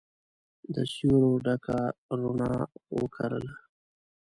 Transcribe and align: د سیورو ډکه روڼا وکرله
د 0.73 0.75
سیورو 0.93 1.31
ډکه 1.45 1.79
روڼا 2.19 2.53
وکرله 2.99 3.53